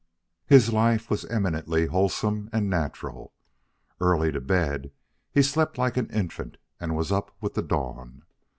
[0.47, 3.35] His life was eminently wholesome and natural.
[3.99, 4.89] Early to bed,
[5.31, 8.23] he slept like an infant and was up with the dawn.